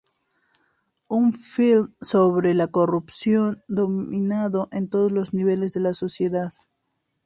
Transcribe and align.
Un 1.09 1.31
filme 1.35 1.93
sobre 2.01 2.55
la 2.55 2.65
corrupción 2.65 3.61
dominando 3.67 4.67
en 4.71 4.89
todos 4.89 5.11
los 5.11 5.35
niveles 5.35 5.73
de 5.75 5.81
la 5.81 5.93
sociedad. 5.93 6.51